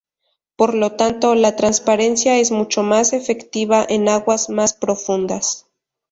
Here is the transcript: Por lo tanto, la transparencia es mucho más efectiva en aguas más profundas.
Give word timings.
Por 0.55 0.73
lo 0.73 0.93
tanto, 0.93 1.35
la 1.35 1.55
transparencia 1.55 2.39
es 2.39 2.49
mucho 2.49 2.81
más 2.81 3.13
efectiva 3.13 3.85
en 3.87 4.09
aguas 4.09 4.49
más 4.49 4.73
profundas. 4.73 5.67